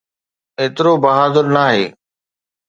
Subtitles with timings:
[0.61, 1.85] ايترو بهادر ناهي.